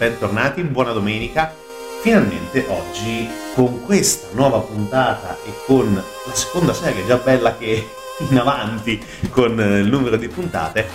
[0.00, 1.54] bentornati, buona domenica.
[2.00, 7.86] Finalmente oggi con questa nuova puntata e con la seconda serie già bella che
[8.30, 8.98] in avanti
[9.28, 10.88] con il numero di puntate,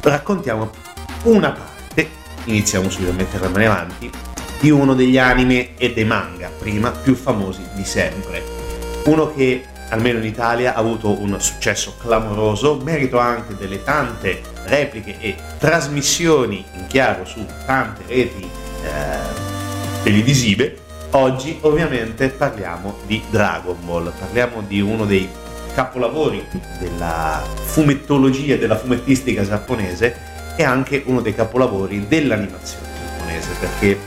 [0.00, 0.70] raccontiamo
[1.24, 2.08] una parte,
[2.44, 4.10] iniziamo subito a metterla in avanti,
[4.60, 8.42] di uno degli anime e dei manga prima più famosi di sempre.
[9.04, 9.62] Uno che
[9.92, 16.64] almeno in Italia ha avuto un successo clamoroso, merito anche delle tante repliche e trasmissioni
[16.76, 20.78] in chiaro su tante reti eh, televisive.
[21.10, 25.28] Oggi ovviamente parliamo di Dragon Ball, parliamo di uno dei
[25.74, 26.42] capolavori
[26.78, 33.98] della fumettologia, della fumettistica giapponese e anche uno dei capolavori dell'animazione giapponese, perché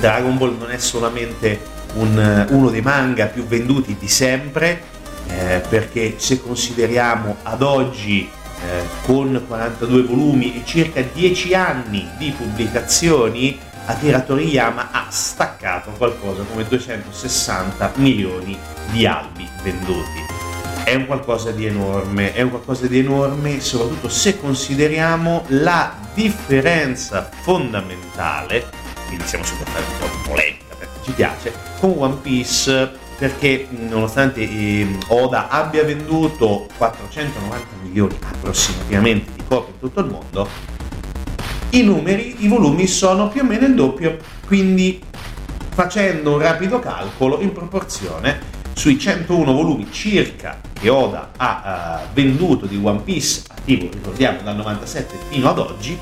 [0.00, 1.60] Dragon Ball non è solamente
[1.94, 4.90] un, uno dei manga più venduti di sempre,
[5.38, 8.28] eh, perché se consideriamo ad oggi
[8.64, 16.44] eh, con 42 volumi e circa 10 anni di pubblicazioni, Akira Toriyama ha staccato qualcosa
[16.44, 18.56] come 260 milioni
[18.90, 20.40] di albi venduti.
[20.84, 27.28] È un qualcosa di enorme, è un qualcosa di enorme soprattutto se consideriamo la differenza
[27.42, 28.66] fondamentale,
[29.06, 33.68] quindi siamo super fare un po' di polemica perché ci piace, con One Piece perché
[33.70, 40.48] nonostante eh, Oda abbia venduto 490 milioni approssimativamente di copie in tutto il mondo,
[41.70, 45.00] i numeri, i volumi sono più o meno il doppio, quindi
[45.68, 48.40] facendo un rapido calcolo in proporzione
[48.72, 54.56] sui 101 volumi circa che Oda ha uh, venduto di One Piece attivo, ricordiamo dal
[54.56, 55.96] 97 fino ad oggi,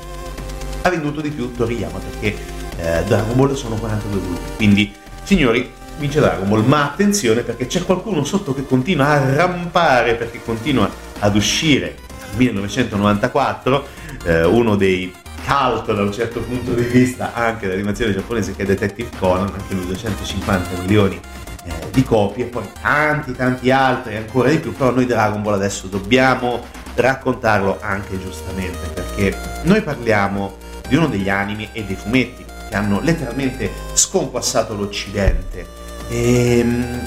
[0.81, 2.35] ha venduto di più Toriyama perché
[2.77, 4.39] uh, Dragon Ball sono 42 volumi.
[4.55, 10.15] Quindi, signori, vince Dragon Ball, ma attenzione perché c'è qualcuno sotto che continua a rampare
[10.15, 10.89] perché continua
[11.19, 13.87] ad uscire dal 1994,
[14.25, 15.13] eh, uno dei
[15.45, 19.73] cult da un certo punto di vista anche dell'animazione giapponese che è Detective Conan, anche
[19.75, 21.19] lui 250 milioni
[21.65, 25.85] eh, di copie, poi tanti tanti altri ancora di più, però noi Dragon Ball adesso
[25.85, 30.57] dobbiamo raccontarlo anche giustamente perché noi parliamo
[30.87, 35.79] di uno degli animi e dei fumetti che hanno letteralmente sconquassato l'Occidente
[36.11, 36.99] ehm,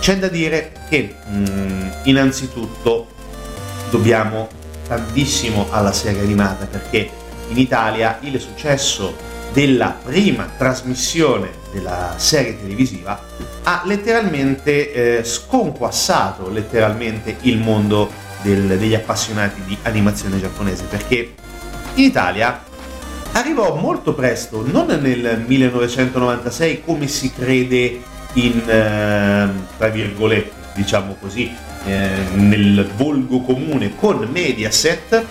[0.00, 3.08] c'è da dire che mh, mm, innanzitutto
[3.90, 4.48] dobbiamo
[4.86, 7.08] tantissimo alla serie animata perché
[7.48, 13.20] in Italia il successo della prima trasmissione della serie televisiva
[13.64, 18.10] ha letteralmente eh, sconquassato letteralmente il mondo
[18.42, 21.34] del, degli appassionati di animazione giapponese perché
[21.94, 22.64] in Italia
[23.32, 28.00] arrivò molto presto, non nel 1996 come si crede
[28.34, 31.52] in, eh, tra virgolette, diciamo così,
[31.84, 35.24] eh, nel volgo comune con Mediaset,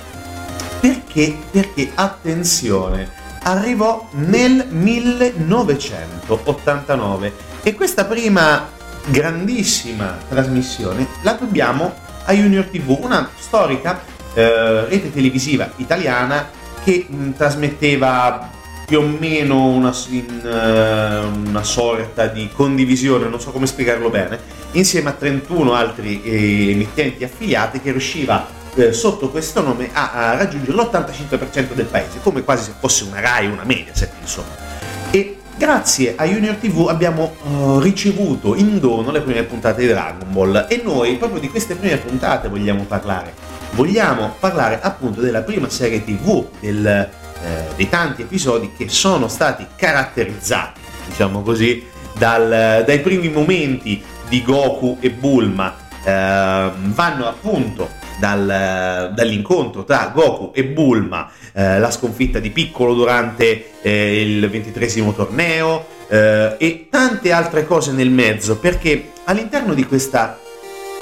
[0.80, 3.10] perché, perché attenzione,
[3.44, 7.34] arrivò nel 1989
[7.64, 8.70] e questa prima
[9.08, 11.92] grandissima trasmissione la dobbiamo
[12.26, 14.04] a Junior TV, una storica
[14.34, 16.50] eh, rete televisiva italiana
[16.84, 23.52] che mh, trasmetteva più o meno una, in, uh, una, sorta di condivisione, non so
[23.52, 24.40] come spiegarlo bene,
[24.72, 30.38] insieme a 31 altri eh, emittenti affiliati che riusciva eh, sotto questo nome a, a,
[30.38, 34.70] raggiungere l'85% del paese, come quasi se fosse una RAI, una Mediaset, insomma.
[35.12, 40.32] E grazie a Junior TV abbiamo uh, ricevuto in dono le prime puntate di Dragon
[40.32, 43.34] Ball e noi proprio di queste prime puntate vogliamo parlare.
[43.74, 47.10] Vogliamo parlare appunto della prima serie TV del
[47.44, 51.86] eh, dei tanti episodi che sono stati caratterizzati, diciamo così,
[52.18, 55.76] dal, dai primi momenti di Goku e Bulma.
[56.04, 63.72] Eh, vanno appunto dal, dall'incontro tra Goku e Bulma, eh, la sconfitta di Piccolo durante
[63.82, 70.40] eh, il ventitresimo torneo eh, e tante altre cose nel mezzo, perché all'interno di questa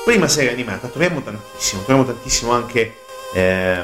[0.05, 2.95] prima serie animata troviamo tantissimo, troviamo tantissimo anche
[3.33, 3.81] eh,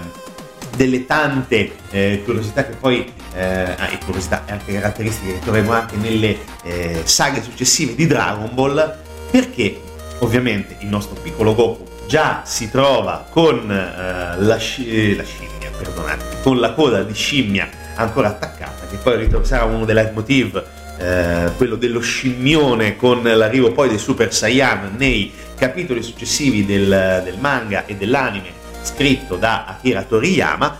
[0.75, 5.71] delle tante eh, curiosità che poi, eh, ah, e curiosità e anche caratteristiche che troviamo
[5.71, 8.97] anche nelle eh, saghe successive di Dragon Ball,
[9.31, 9.81] perché
[10.19, 15.71] ovviamente il nostro piccolo Goku già si trova con eh, la, sci- eh, la, scimmia,
[15.77, 20.63] perdonate, con la coda di scimmia ancora attaccata, che poi sarà uno dei leitmotiv,
[20.97, 27.37] eh, quello dello scimmione con l'arrivo poi dei Super Saiyan nei capitoli successivi del, del
[27.39, 30.79] manga e dell'anime scritto da Akira Toriyama,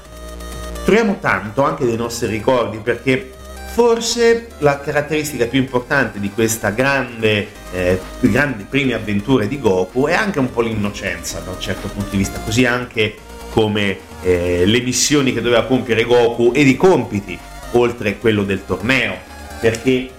[0.84, 3.34] troviamo tanto anche dei nostri ricordi perché
[3.74, 10.14] forse la caratteristica più importante di questa grande, eh, grandi prime avventure di Goku è
[10.14, 13.16] anche un po' l'innocenza da un certo punto di vista, così anche
[13.50, 17.38] come eh, le missioni che doveva compiere Goku ed i compiti
[17.72, 19.18] oltre quello del torneo,
[19.60, 20.10] perché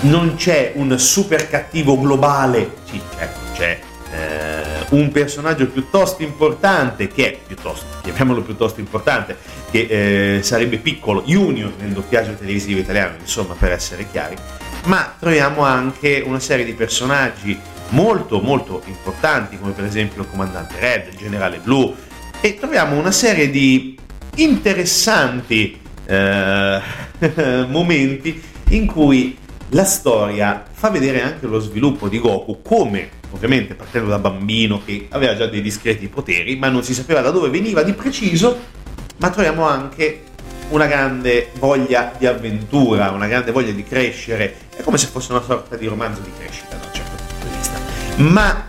[0.00, 3.78] non c'è un super cattivo globale, sì certo c'è
[4.12, 4.47] eh,
[4.90, 9.36] un personaggio piuttosto importante che è piuttosto, chiamiamolo piuttosto importante,
[9.70, 14.36] che eh, sarebbe piccolo, junior nel doppiaggio televisivo italiano, insomma per essere chiari,
[14.84, 17.58] ma troviamo anche una serie di personaggi
[17.90, 21.94] molto molto importanti come per esempio il comandante Red, il generale Blu
[22.40, 23.98] e troviamo una serie di
[24.36, 26.80] interessanti eh,
[27.68, 29.36] momenti in cui
[29.70, 35.06] la storia fa vedere anche lo sviluppo di Goku come ovviamente partendo da bambino che
[35.10, 38.56] aveva già dei discreti poteri ma non si sapeva da dove veniva di preciso
[39.18, 40.22] ma troviamo anche
[40.70, 45.42] una grande voglia di avventura, una grande voglia di crescere, è come se fosse una
[45.42, 47.78] sorta di romanzo di crescita da un certo punto di vista.
[48.16, 48.68] Ma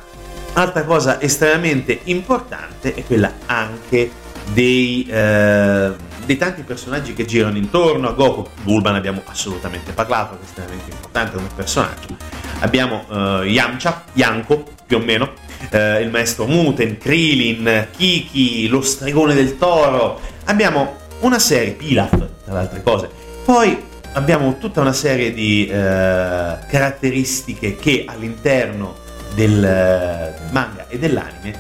[0.54, 4.12] altra cosa estremamente importante è quella anche
[4.54, 5.92] dei, eh,
[6.30, 8.46] dei tanti personaggi che girano intorno a Goku.
[8.62, 12.16] Bulban abbiamo assolutamente parlato, che è estremamente importante come personaggio.
[12.60, 15.32] Abbiamo eh, Yamcha, Yanko più o meno,
[15.72, 20.20] eh, il maestro Muten, Krillin, Kiki, lo stregone del toro.
[20.44, 23.10] Abbiamo una serie, Pilaf, tra le altre cose.
[23.44, 28.98] Poi abbiamo tutta una serie di eh, caratteristiche che all'interno
[29.34, 31.60] del manga e dell'anime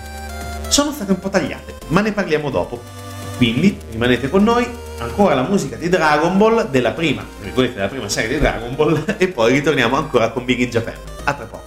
[0.67, 2.98] sono state un po' tagliate, ma ne parliamo dopo.
[3.39, 8.31] Quindi rimanete con noi, ancora la musica di Dragon Ball della prima, della prima serie
[8.31, 10.95] di Dragon Ball e poi ritorniamo ancora con Big in Japan.
[11.23, 11.58] A tra poco.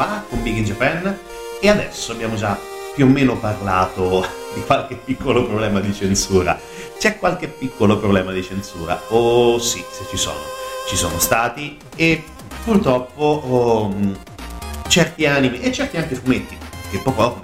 [0.00, 1.18] Fa con Big in Japan
[1.60, 2.58] e adesso abbiamo già
[2.94, 6.58] più o meno parlato di qualche piccolo problema di censura.
[6.98, 8.98] C'è qualche piccolo problema di censura?
[9.08, 10.40] Oh sì, se ci sono.
[10.88, 12.24] Ci sono stati e
[12.64, 13.94] purtroppo oh,
[14.88, 16.56] certi anime e certi anche fumetti,
[16.90, 17.40] che poco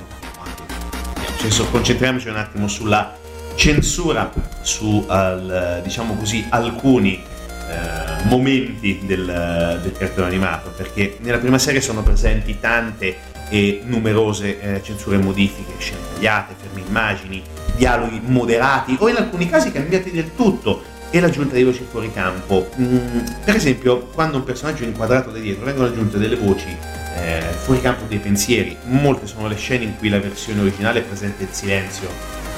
[1.37, 3.15] cioè, concentriamoci un attimo sulla
[3.55, 4.33] censura
[4.63, 7.23] su al, diciamo così alcuni
[7.68, 14.61] eh, momenti del, del, cartone animato perché nella prima serie sono presenti tante e numerose
[14.61, 17.42] eh, censure e modifiche, scene tagliate, ferme immagini,
[17.76, 22.68] dialoghi moderati o in alcuni casi cambiati del tutto e l'aggiunta di voci fuori campo.
[22.80, 26.76] Mm, per esempio, quando un personaggio è inquadrato da dietro vengono aggiunte delle voci
[27.16, 28.76] eh, fuori campo dei pensieri.
[28.85, 32.08] Molte sono le scene in cui la versione originale presenta il silenzio,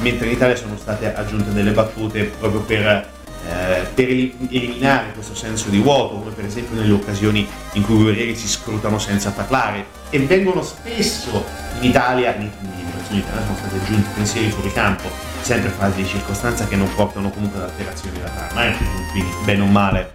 [0.01, 3.17] mentre in Italia sono state aggiunte delle battute proprio per
[3.49, 8.03] eh, per eliminare questo senso di vuoto, come per esempio nelle occasioni in cui i
[8.03, 11.45] guerrieri si scrutano senza parlare e vengono spesso
[11.81, 15.09] in Italia, in, in sono stati aggiunti pensieri fuori campo,
[15.41, 18.77] sempre frasi di circostanza che non portano comunque ad alterazioni della trama, eh?
[19.13, 20.11] quindi bene o male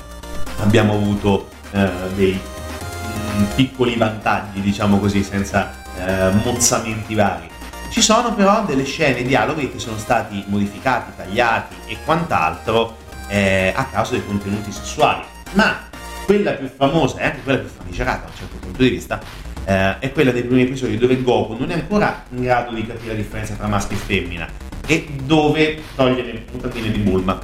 [0.59, 7.49] abbiamo avuto eh, dei mm, piccoli vantaggi, diciamo così, senza eh, mozzamenti vari.
[7.89, 13.85] Ci sono però delle scene, dialoghi che sono stati modificati, tagliati e quant'altro eh, a
[13.85, 15.23] causa dei contenuti sessuali.
[15.53, 15.89] Ma
[16.25, 19.19] quella più famosa e anche quella più famigerata da un certo punto di vista
[19.65, 23.09] eh, è quella dei primi episodi dove Goku non è ancora in grado di capire
[23.09, 24.47] la differenza tra maschio e femmina
[24.85, 27.39] e dove toglie le puntatine di Bulma.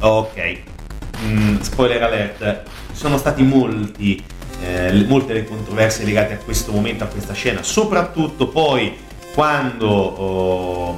[0.00, 0.58] Ok,
[1.22, 2.62] mm, spoiler alert,
[2.92, 4.22] sono stati molti,
[4.62, 8.94] eh, molte le controversie legate a questo momento, a questa scena, soprattutto poi
[9.34, 10.96] quando oh,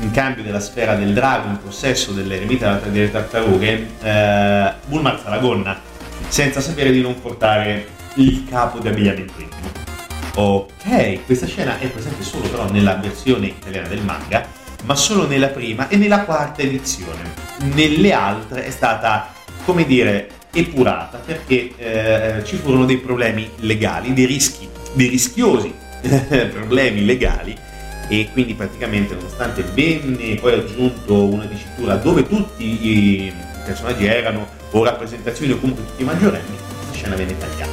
[0.00, 5.38] in cambio della sfera del drago in possesso dell'eremita delle tartarughe, eh, Bulma alza la
[5.38, 5.78] gonna
[6.28, 9.68] senza sapere di non portare il capo di abbigliamento intimo.
[10.34, 14.46] Ok, questa scena è presente solo però nella versione italiana del manga,
[14.84, 17.48] ma solo nella prima e nella quarta edizione.
[17.74, 19.32] Nelle altre è stata,
[19.64, 25.72] come dire, epurata perché eh, ci furono dei problemi legali, dei rischi, dei rischiosi
[26.50, 27.56] problemi legali
[28.12, 33.32] e quindi praticamente nonostante venne poi aggiunto una dicitura dove tutti i
[33.64, 37.70] personaggi erano o rappresentazioni o comunque tutti i maggiorenni, questa scena venne tagliata.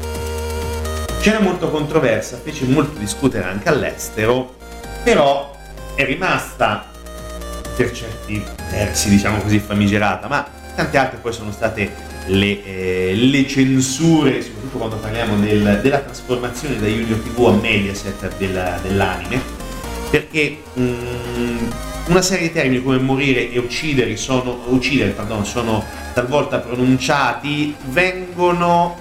[1.19, 4.55] Scena molto controversa, fece molto discutere anche all'estero,
[5.03, 5.57] però
[5.95, 6.85] è rimasta
[7.75, 11.91] per certi versi, diciamo così, famigerata, ma tante altre poi sono state
[12.27, 18.37] le, eh, le censure, soprattutto quando parliamo del, della trasformazione da Junior TV a Mediaset
[18.37, 19.56] della, dell'anime,
[20.09, 21.69] perché um,
[22.07, 25.83] una serie di termini come morire e uccidere sono, uccidere, pardon, sono
[26.13, 28.97] talvolta pronunciati, vengono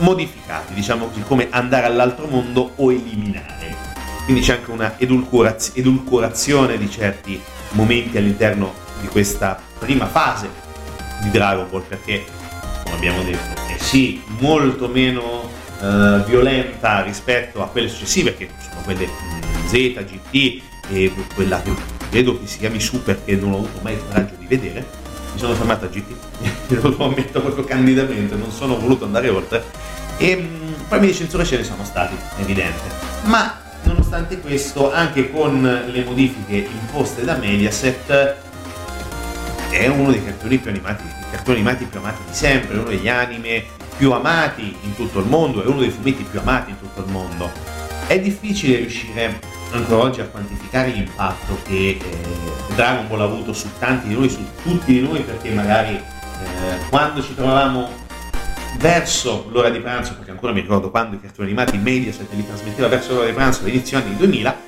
[0.00, 3.76] modificati, diciamo così, come andare all'altro mondo o eliminare.
[4.24, 7.40] Quindi c'è anche una edulcoraz- edulcorazione di certi
[7.70, 10.48] momenti all'interno di questa prima fase
[11.22, 12.24] di Dragon Ball, perché,
[12.84, 15.48] come abbiamo detto, è sì molto meno
[15.80, 19.08] uh, violenta rispetto a quelle successive, che sono quelle
[19.66, 21.72] Z, GT e quella che
[22.10, 24.86] credo che si chiami Super che non ho avuto mai il coraggio di vedere.
[25.32, 29.64] Mi sono fermato a GT, lo ammetto proprio candidamente, non sono voluto andare oltre.
[30.16, 32.82] E mh, problemi di censura ce ne sono stati, evidente.
[33.24, 38.36] Ma nonostante questo, anche con le modifiche imposte da Mediaset,
[39.70, 43.64] è uno dei cartoni più animati, cartoni animati più amati di sempre, uno degli anime
[44.00, 47.12] più amati in tutto il mondo, è uno dei fumetti più amati in tutto il
[47.12, 47.50] mondo.
[48.06, 49.38] È difficile riuscire
[49.72, 54.30] ancora oggi a quantificare l'impatto che eh, Dragon Ball ha avuto su tanti di noi,
[54.30, 57.90] su tutti di noi, perché magari eh, quando ci trovavamo
[58.78, 62.88] verso l'ora di pranzo, perché ancora mi ricordo quando i cartoni animati Mediaset li trasmetteva
[62.88, 64.60] verso l'ora di pranzo all'inizio anni 2000,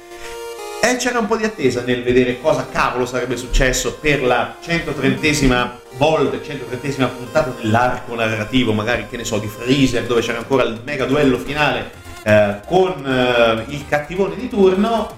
[0.84, 5.70] e c'era un po' di attesa nel vedere cosa cavolo sarebbe successo per la 130esima
[5.96, 10.80] volta, 130esima puntata dell'arco narrativo, magari che ne so, di Freezer, dove c'era ancora il
[10.84, 11.92] mega duello finale
[12.24, 15.16] eh, con eh, il cattivone di turno,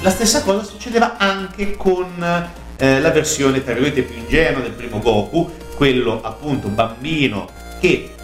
[0.00, 2.46] la stessa cosa succedeva anche con
[2.78, 8.14] eh, la versione tra virgolette più ingenua del primo Goku, quello appunto bambino che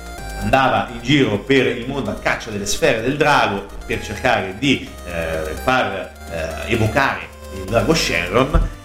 [0.40, 4.88] andava in giro per il mondo a caccia delle sfere del drago per cercare di
[5.04, 8.76] eh, far eh, evocare il drago Shenron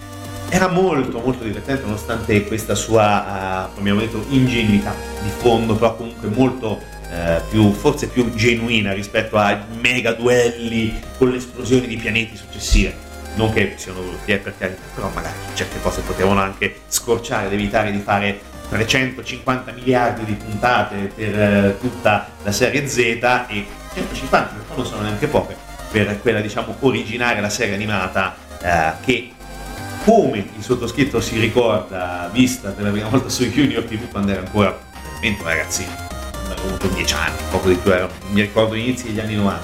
[0.48, 6.28] era molto molto divertente nonostante questa sua, come abbiamo detto, ingenuità di fondo, però comunque
[6.28, 6.80] molto
[7.10, 12.94] eh, più, forse più genuina rispetto ai mega duelli con le esplosioni di pianeti successive.
[13.34, 17.52] Non che siano brutti, eh, per carità, però magari certe cose potevano anche scorciare ed
[17.52, 24.54] evitare di fare 350 miliardi di puntate per eh, tutta la serie Z e 150,
[24.68, 25.56] che non sono neanche poche,
[25.94, 29.30] per quella diciamo originaria, la serie animata eh, che
[30.02, 34.40] come il sottoscritto si ricorda vista per la prima volta su Junior TV quando era
[34.40, 35.92] ancora veramente un ragazzino,
[36.50, 39.62] avevo avuto 10 anni, poco di più, ero, mi ricordo inizi degli anni 90.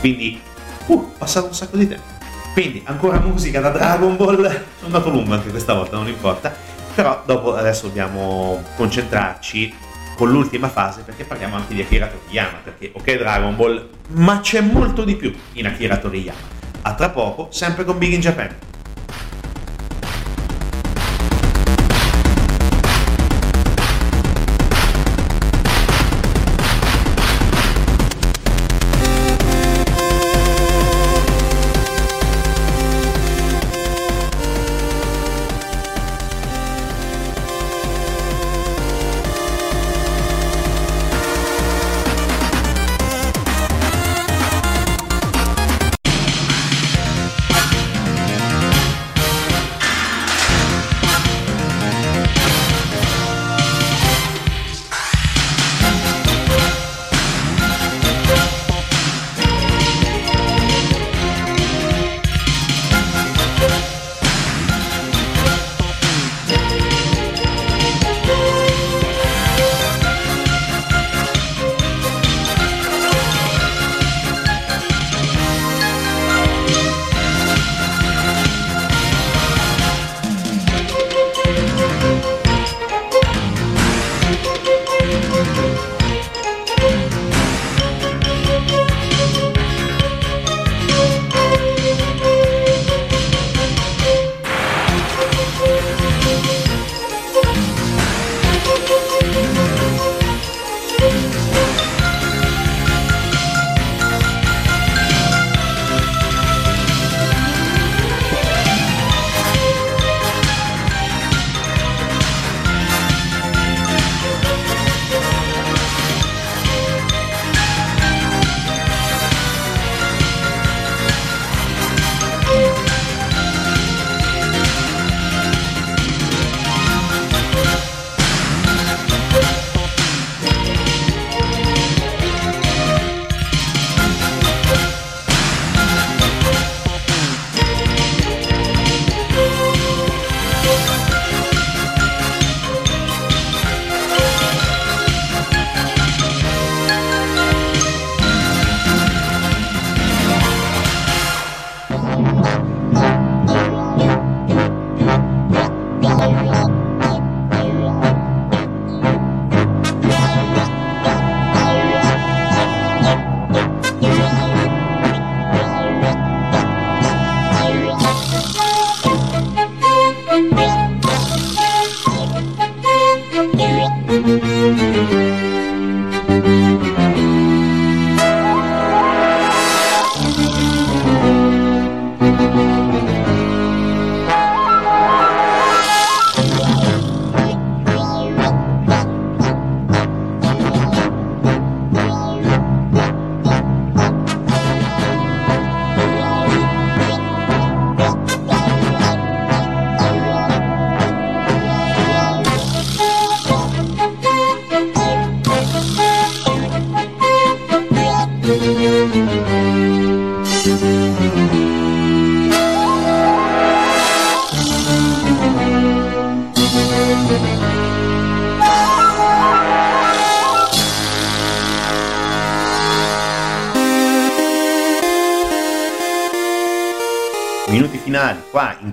[0.00, 0.42] Quindi,
[0.88, 2.04] uh, passato un sacco di tempo.
[2.52, 6.54] Quindi, ancora musica da Dragon Ball, sono andato lungo anche questa volta, non importa,
[6.94, 9.74] però dopo adesso dobbiamo concentrarci
[10.14, 14.60] con l'ultima fase perché parliamo anche di Akira Toriyama, perché ok Dragon Ball, ma c'è
[14.60, 16.60] molto di più in Akira Toriyama.
[16.82, 18.54] A tra poco, sempre con Big in Japan.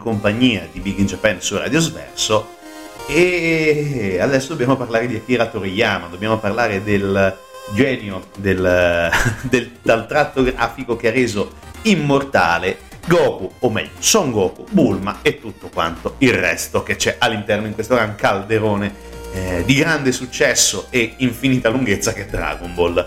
[0.09, 2.57] Compagnia di Big in Japan su Radio Sverso
[3.05, 7.37] e adesso dobbiamo parlare di Akira Toriyama, dobbiamo parlare del
[7.73, 9.11] genio del,
[9.47, 11.51] del, dal tratto grafico che ha reso
[11.83, 17.67] immortale Goku, o meglio Son Goku, Bulma e tutto quanto il resto che c'è all'interno
[17.67, 22.97] in questo gran calderone eh, di grande successo e infinita lunghezza che è Dragon Ball.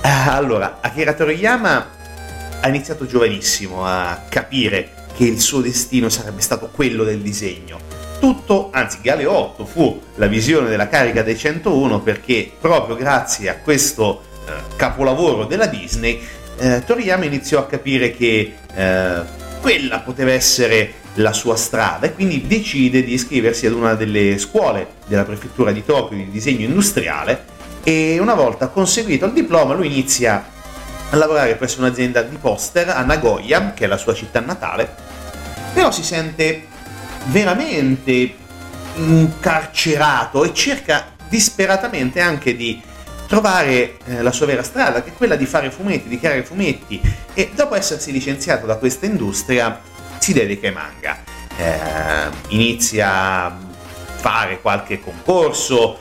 [0.00, 1.90] Eh, allora, Akira Toriyama
[2.60, 7.78] ha iniziato giovanissimo a capire che il suo destino sarebbe stato quello del disegno.
[8.20, 14.22] Tutto, anzi Galeotto fu la visione della carica dei 101 perché proprio grazie a questo
[14.46, 16.20] eh, capolavoro della Disney
[16.58, 19.20] eh, Toriyama iniziò a capire che eh,
[19.60, 24.86] quella poteva essere la sua strada e quindi decide di iscriversi ad una delle scuole
[25.06, 27.50] della prefettura di Tokyo di disegno industriale
[27.82, 30.51] e una volta conseguito il diploma lui inizia
[31.12, 34.88] a lavorare presso un'azienda di poster a Nagoya, che è la sua città natale,
[35.74, 36.66] però si sente
[37.26, 38.34] veramente
[38.94, 42.80] incarcerato e cerca disperatamente anche di
[43.26, 47.00] trovare eh, la sua vera strada, che è quella di fare fumetti, di creare fumetti
[47.34, 49.80] e dopo essersi licenziato da questa industria
[50.18, 51.18] si dedica ai manga.
[51.56, 53.56] Eh, inizia a
[54.16, 55.98] fare qualche concorso,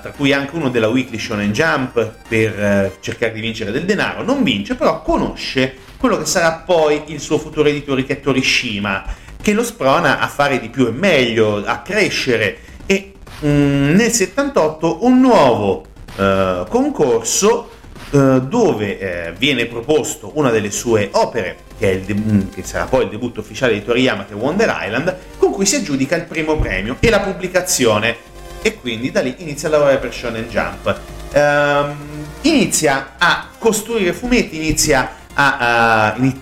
[0.00, 4.22] tra cui anche uno della Weekly Shonen Jump per eh, cercare di vincere del denaro.
[4.22, 9.04] Non vince, però conosce quello che sarà poi il suo futuro editore che è Torishima,
[9.40, 14.10] che lo sprona a fare di più e meglio, a crescere e mh, mm, nel
[14.10, 15.84] 78 un nuovo
[16.16, 17.70] eh, concorso
[18.12, 23.04] eh, dove eh, viene proposto una delle sue opere, che, de- mm, che, sarà poi
[23.04, 26.56] il debutto ufficiale di Toriyama, che è Wonder Island, con cui si aggiudica il primo
[26.56, 28.16] premio e la pubblicazione.
[28.62, 31.00] E quindi da lì inizia a lavorare per Shonen Jump.
[31.32, 31.96] Um,
[32.42, 35.56] inizia a costruire fumetti, inizia a,
[36.08, 36.38] a in-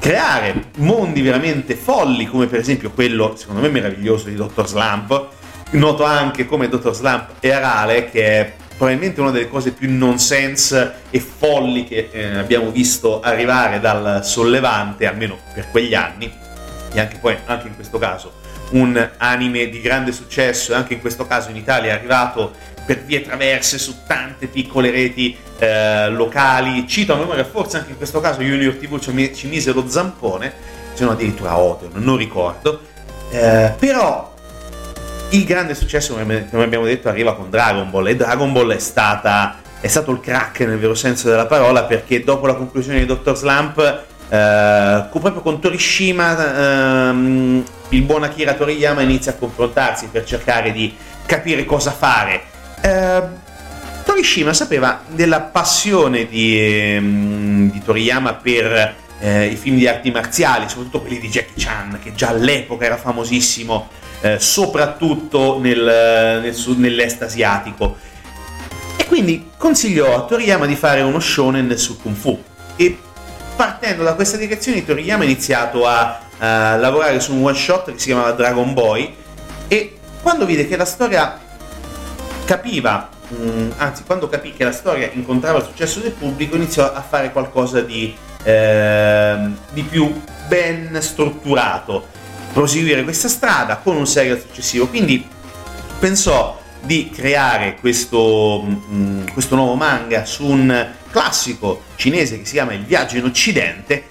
[0.00, 4.66] creare mondi veramente folli, come per esempio quello, secondo me meraviglioso, di Dr.
[4.66, 5.28] Slump.
[5.72, 6.92] Noto anche come Dr.
[6.92, 12.38] Slump e Arale, che è probabilmente una delle cose più nonsense e folli che eh,
[12.38, 16.32] abbiamo visto arrivare dal sollevante, almeno per quegli anni,
[16.92, 18.32] e anche poi, anche in questo caso,
[18.70, 22.52] un anime di grande successo, e anche in questo caso in Italia è arrivato
[22.84, 26.86] per vie traverse su tante piccole reti eh, locali.
[26.88, 28.98] Cito a memoria, forse anche in questo caso Junior TV
[29.32, 30.52] ci mise lo zampone,
[30.94, 32.80] se no addirittura Odeon, non ricordo.
[33.30, 34.34] Eh, però
[35.30, 39.60] il grande successo, come abbiamo detto, arriva con Dragon Ball e Dragon Ball è, stata,
[39.80, 43.36] è stato il crack nel vero senso della parola perché dopo la conclusione di Dr.
[43.36, 50.70] Slump, eh, proprio con Torishima, eh, il buon Akira Toriyama inizia a confrontarsi per cercare
[50.70, 50.94] di
[51.26, 52.42] capire cosa fare.
[52.80, 53.22] Eh,
[54.04, 60.68] Torishima sapeva della passione di, ehm, di Toriyama per eh, i film di arti marziali,
[60.68, 63.88] soprattutto quelli di Jackie Chan, che già all'epoca era famosissimo
[64.20, 67.96] eh, soprattutto nel, nel, nell'est asiatico.
[68.96, 72.40] E quindi consigliò a Toriyama di fare uno shonen su Kung Fu.
[72.76, 72.98] E
[73.60, 77.98] partendo da questa direzione Toriyama ha iniziato a, a lavorare su un one shot che
[77.98, 79.14] si chiamava Dragon Boy
[79.68, 81.38] e quando vide che la storia
[82.46, 87.02] capiva, mm, anzi quando capì che la storia incontrava il successo del pubblico iniziò a
[87.02, 92.06] fare qualcosa di, eh, di più ben strutturato
[92.54, 94.88] proseguire questa strada con un serial successivo.
[94.88, 95.28] Quindi
[95.98, 102.72] pensò di creare questo, mm, questo nuovo manga su un classico cinese che si chiama
[102.72, 104.04] Il viaggio in Occidente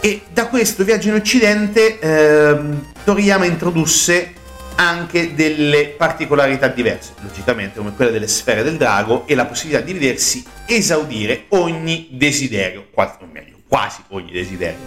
[0.00, 2.58] e da questo viaggio in Occidente eh,
[3.04, 4.32] Toriyama introdusse
[4.76, 9.92] anche delle particolarità diverse, logicamente come quella delle sfere del drago e la possibilità di
[9.92, 14.78] vedersi esaudire ogni desiderio, quasi, o meglio, quasi ogni desiderio.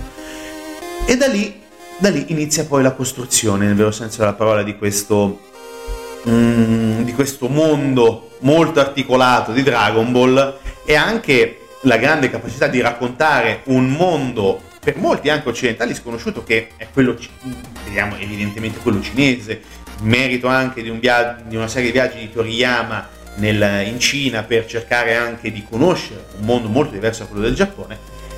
[1.05, 1.65] E da lì
[1.99, 5.39] da lì inizia poi la costruzione, nel vero senso della parola, di questo,
[6.29, 12.81] mm, di questo mondo molto articolato di Dragon Ball e anche la grande capacità di
[12.81, 17.17] raccontare un mondo per molti anche occidentali sconosciuto che è quello,
[17.83, 19.61] vediamo evidentemente quello cinese,
[20.01, 24.43] merito anche di, un via- di una serie di viaggi di Toriyama nel, in Cina
[24.43, 27.97] per cercare anche di conoscere un mondo molto diverso da quello del Giappone.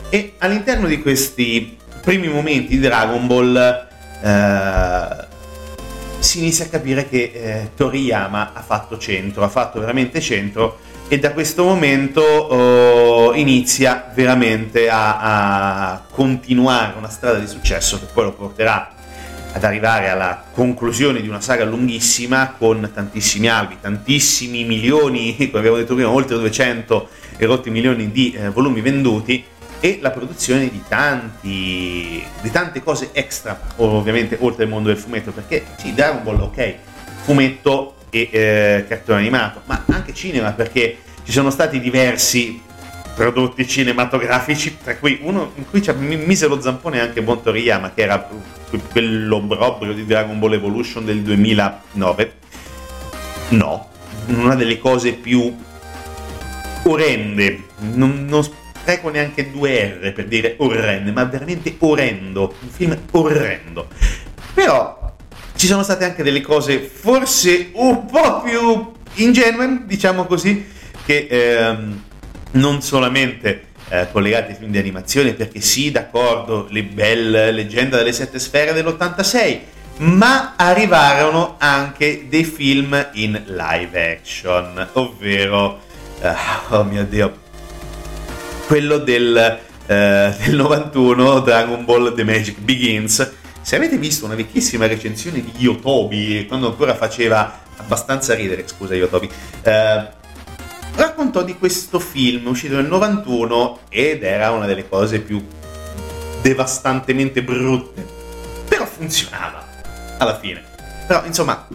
[0.10, 3.88] E all'interno di questi primi momenti di Dragon Ball
[4.24, 5.28] eh,
[6.20, 11.18] si inizia a capire che eh, Toriyama ha fatto centro, ha fatto veramente centro e
[11.18, 18.26] da questo momento oh, inizia veramente a, a, continuare una strada di successo che poi
[18.26, 18.92] lo porterà
[19.52, 25.78] ad arrivare alla conclusione di una saga lunghissima con tantissimi albi, tantissimi milioni, come abbiamo
[25.78, 29.44] detto prima, oltre 200 e rotti milioni di eh, volumi venduti
[29.80, 35.32] e la produzione di, tanti, di tante cose extra, ovviamente oltre al mondo del fumetto,
[35.32, 36.76] perché sì, Dragon Ball, ok,
[37.24, 42.62] fumetto e eh, cartone animato, ma anche cinema, perché ci sono stati diversi
[43.16, 48.02] prodotti cinematografici, tra cui uno in cui mi mise lo zampone anche Bon Toriyama, che
[48.02, 48.28] era
[48.92, 52.34] quell'obbrobrio di Dragon Ball Evolution del 2009.
[53.50, 53.90] No,
[54.28, 55.54] una delle cose più
[56.84, 58.44] orrende, non, non,
[58.90, 63.88] spreco neanche due R per dire orrendo, ma veramente orrendo, un film orrendo.
[64.54, 65.14] Però
[65.56, 68.92] ci sono state anche delle cose forse un po' più
[69.24, 70.66] ingenue, diciamo così,
[71.06, 72.04] che ehm,
[72.52, 78.14] non solamente eh, collegate ai film di animazione, perché sì, d'accordo, le belle leggenda delle
[78.14, 79.60] sette sfere dell'86,
[79.98, 85.80] ma arrivarono anche dei film in live action, ovvero,
[86.22, 87.48] uh, oh mio dio,
[88.70, 93.32] quello del eh, del 91, Dragon Ball The Magic Begins.
[93.60, 99.28] Se avete visto una vecchissima recensione di Yotobi, quando ancora faceva abbastanza ridere, scusa Yotobi,
[99.64, 100.08] eh,
[100.94, 105.44] raccontò di questo film uscito nel 91 ed era una delle cose più
[106.44, 108.06] devastantemente brutte,
[108.68, 109.66] però funzionava
[110.20, 110.64] alla fine.
[111.08, 111.68] Però insomma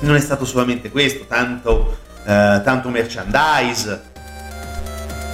[0.00, 4.12] non è stato solamente questo, tanto, eh, tanto merchandise,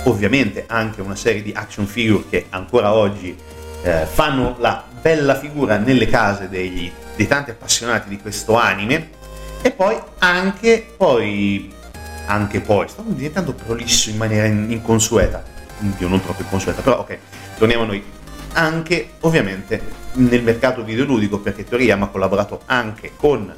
[0.04, 3.36] ovviamente anche una serie di action figure che ancora oggi
[3.82, 9.18] eh, fanno la bella figura nelle case degli, dei tanti appassionati di questo anime.
[9.62, 11.78] E poi anche poi
[12.26, 15.42] anche poi sto diventando prolisso in maniera inconsueta.
[15.98, 17.18] Io non troppo inconsueta però ok
[17.58, 18.02] torniamo a noi.
[18.52, 19.80] Anche ovviamente
[20.14, 23.52] nel mercato videoludico perché Toriyama ha collaborato anche con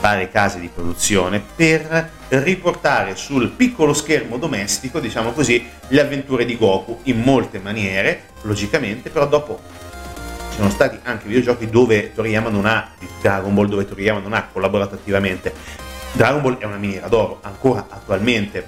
[0.00, 6.56] varie case di produzione per riportare sul piccolo schermo domestico, diciamo così, le avventure di
[6.56, 9.60] Goku in molte maniere, logicamente, però dopo
[10.50, 14.48] ci sono stati anche videogiochi dove Toriyama non ha, Dragon Ball dove Toriyama non ha
[14.52, 15.54] collaborato attivamente.
[16.12, 18.66] Dragon Ball è una miniera d'oro, ancora attualmente,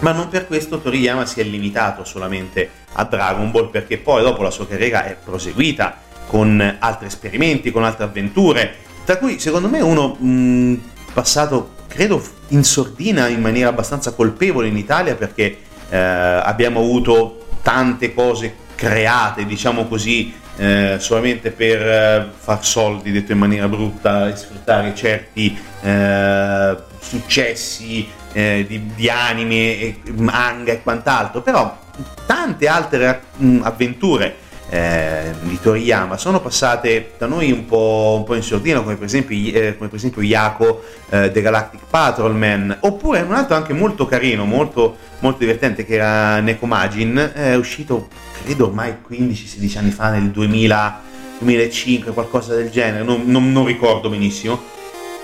[0.00, 4.42] ma non per questo Toriyama si è limitato solamente a Dragon Ball, perché poi dopo
[4.42, 9.80] la sua carriera è proseguita con altri esperimenti, con altre avventure, tra cui secondo me
[9.80, 10.80] uno mh,
[11.14, 18.12] passato credo in sordina in maniera abbastanza colpevole in Italia perché eh, abbiamo avuto tante
[18.12, 24.36] cose create, diciamo così, eh, solamente per eh, far soldi, detto in maniera brutta, e
[24.36, 31.78] sfruttare certi eh, successi eh, di, di, anime, manga e quant'altro, però
[32.26, 34.36] tante altre mh, avventure
[34.70, 39.06] eh, di Toriyama sono passate da noi un po', un po in sordina come per
[39.06, 44.06] esempio, eh, come per esempio Yako eh, The Galactic Patrolman oppure un altro anche molto
[44.06, 48.08] carino molto, molto divertente che era Nekomagin è uscito
[48.42, 51.02] credo ormai 15-16 anni fa nel 2000,
[51.38, 54.76] 2005 qualcosa del genere non, non, non ricordo benissimo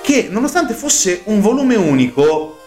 [0.03, 2.61] che nonostante fosse un volume unico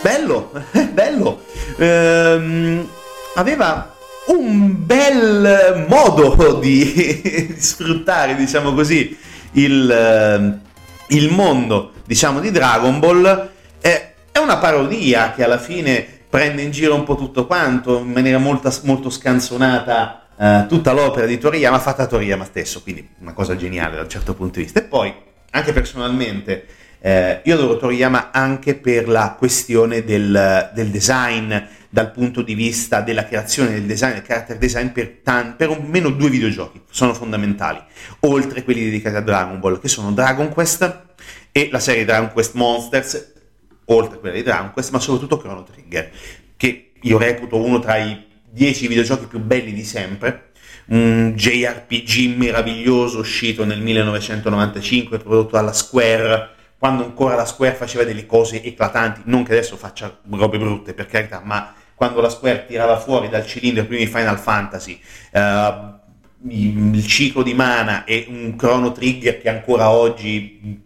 [0.00, 0.52] bello
[0.92, 1.42] bello
[1.76, 2.88] ehm,
[3.34, 3.92] aveva
[4.26, 9.16] un bel modo di sfruttare, diciamo così,
[9.52, 13.50] il, eh, il mondo, diciamo, di Dragon Ball.
[13.80, 18.12] È, è, una parodia che alla fine prende in giro un po' tutto quanto, in
[18.12, 23.34] maniera molto, molto scanzonata, Uh, tutta l'opera di Toriyama fatta a Toriyama stesso, quindi una
[23.34, 24.80] cosa geniale da un certo punto di vista.
[24.80, 25.14] E poi,
[25.50, 26.66] anche personalmente,
[27.04, 31.52] eh, io adoro Toriyama anche per la questione del, del design,
[31.88, 36.10] dal punto di vista della creazione del design, del character design per, tan- per almeno
[36.10, 37.80] due videogiochi, sono fondamentali,
[38.20, 41.02] oltre quelli dedicati a Dragon Ball, che sono Dragon Quest
[41.50, 43.32] e la serie Dragon Quest Monsters,
[43.86, 46.08] oltre a quella di Dragon Quest, ma soprattutto Chrono Trigger,
[46.56, 50.52] che io reputo uno tra i dieci videogiochi più belli di sempre,
[50.86, 58.26] un JRPG meraviglioso uscito nel 1995, prodotto dalla Square, quando ancora la Square faceva delle
[58.26, 62.98] cose eclatanti, non che adesso faccia robe brutte per carità, ma quando la Square tirava
[62.98, 68.90] fuori dal cilindro i primi Final Fantasy, uh, il ciclo di mana e un Chrono
[68.90, 70.82] Trigger che ancora oggi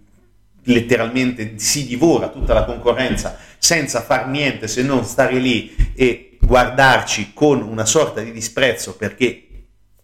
[0.65, 7.31] letteralmente si divora tutta la concorrenza senza far niente se non stare lì e guardarci
[7.33, 9.47] con una sorta di disprezzo perché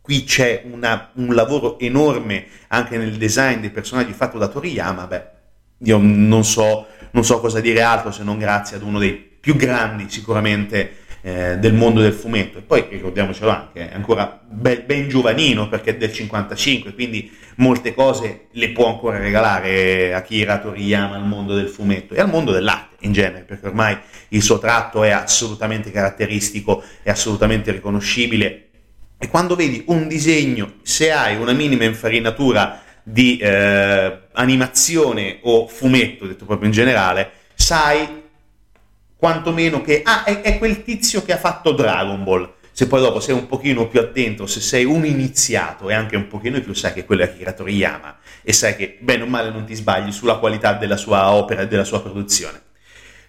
[0.00, 5.40] qui c'è una, un lavoro enorme anche nel design dei personaggi fatto da Toriyama, beh,
[5.84, 9.56] io non so, non so cosa dire altro se non grazie ad uno dei più
[9.56, 12.58] grandi sicuramente eh, del mondo del fumetto.
[12.58, 17.94] E poi ricordiamocelo anche, è ancora ben, ben giovanino perché è del 55, quindi molte
[17.94, 23.04] cose le può ancora regalare Akira Toriyama al mondo del fumetto e al mondo dell'arte
[23.06, 23.96] in genere, perché ormai
[24.28, 28.68] il suo tratto è assolutamente caratteristico, è assolutamente riconoscibile.
[29.18, 36.26] E quando vedi un disegno, se hai una minima infarinatura di eh, animazione o fumetto,
[36.26, 38.22] detto proprio in generale, sai
[39.16, 42.54] quantomeno che ah, è, è, quel tizio che ha fatto Dragon Ball.
[42.74, 46.26] Se poi dopo sei un pochino più attento, se sei un iniziato e anche un
[46.26, 49.64] pochino più sai che quello è Akira Toriyama e sai che bene o male non
[49.64, 52.60] ti sbagli sulla qualità della sua opera e della sua produzione.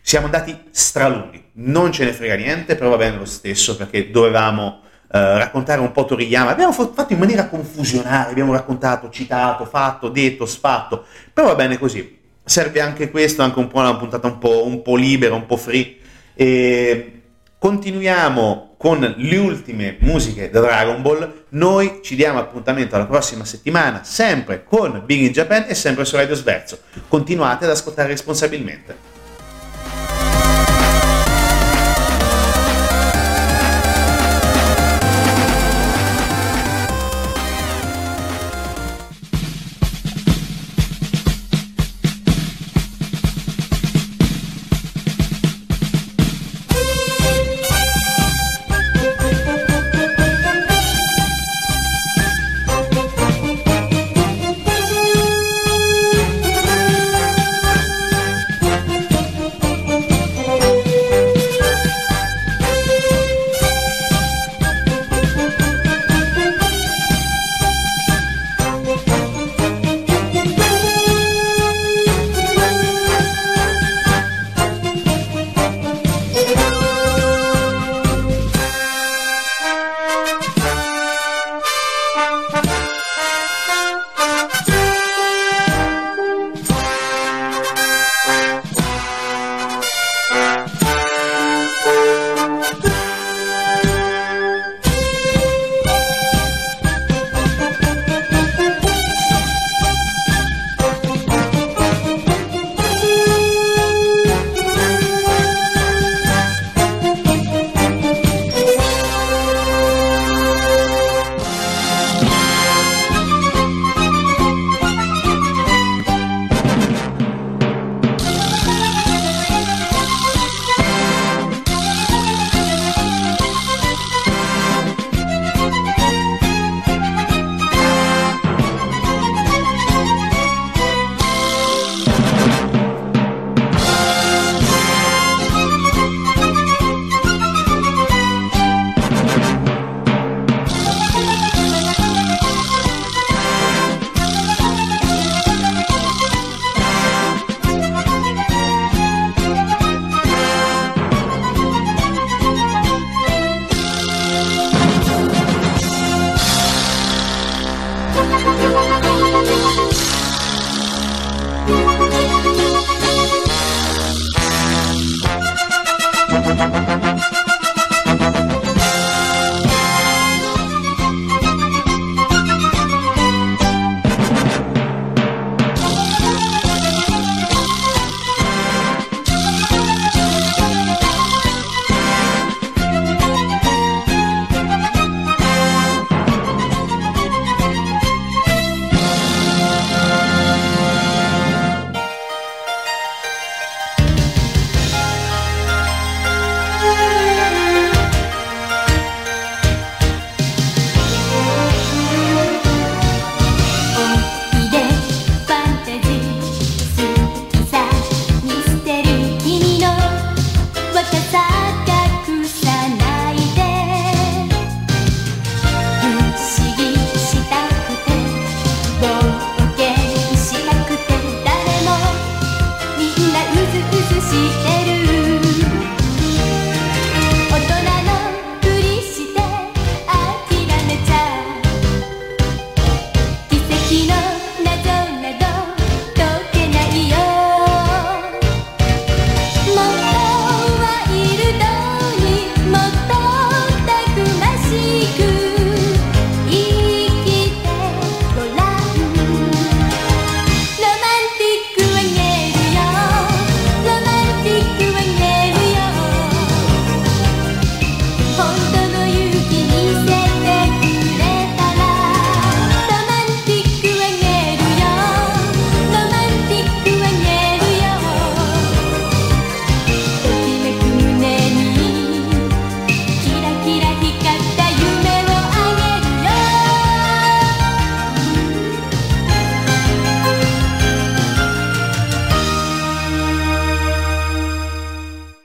[0.02, 4.83] Siamo andati stralunghi, non ce ne frega niente, però va bene lo stesso perché dovevamo
[5.20, 6.52] raccontare un po' Toriyama.
[6.52, 12.22] Abbiamo fatto in maniera confusionale, abbiamo raccontato, citato, fatto, detto, sfatto, però va bene così
[12.46, 15.58] serve anche questo, anche un po' una puntata un po', un po libera, un po'
[15.58, 15.98] free.
[16.36, 17.22] E
[17.58, 21.46] continuiamo con le ultime musiche da Dragon Ball.
[21.50, 26.16] Noi ci diamo appuntamento alla prossima settimana, sempre con Big in Japan e sempre su
[26.16, 26.80] Radio Sverso.
[27.08, 29.13] Continuate ad ascoltare responsabilmente.